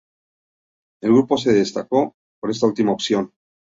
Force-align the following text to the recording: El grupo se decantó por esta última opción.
El 1.03 1.11
grupo 1.13 1.37
se 1.37 1.53
decantó 1.53 2.15
por 2.39 2.49
esta 2.49 2.65
última 2.65 2.91
opción. 2.91 3.31